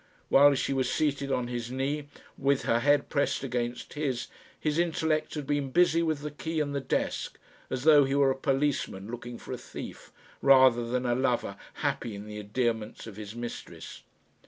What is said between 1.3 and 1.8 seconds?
on his